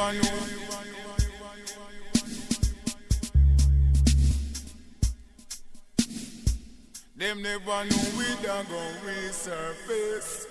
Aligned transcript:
Them 0.00 0.16
never 7.42 7.84
know 7.84 8.04
we 8.16 8.24
done 8.42 8.64
gon' 8.64 8.94
resurface 9.04 10.46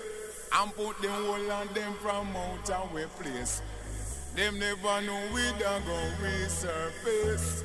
and 0.53 0.71
put 0.75 1.01
them 1.01 1.09
whole 1.09 1.51
on 1.51 1.67
them 1.73 1.95
from 1.95 2.35
out 2.35 2.69
our 2.69 3.07
place. 3.17 3.63
Them 4.35 4.59
never 4.59 5.01
know 5.01 5.19
we 5.33 5.41
done 5.59 5.81
gon' 5.87 6.11
resurface 6.21 7.63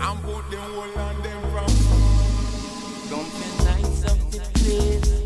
and 0.00 0.20
put 0.22 0.50
them 0.50 0.60
whole 0.60 0.98
on 0.98 1.22
them 1.22 1.42
from. 1.52 1.72
Don't 3.08 3.30
up 4.04 4.18
the 4.32 4.40
place. 4.58 5.19